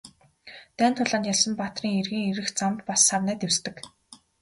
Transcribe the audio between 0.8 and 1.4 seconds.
тулаанд